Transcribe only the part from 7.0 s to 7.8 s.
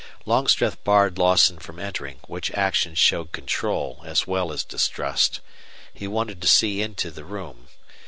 the room.